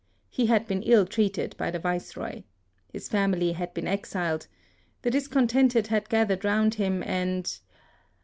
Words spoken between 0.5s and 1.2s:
been ill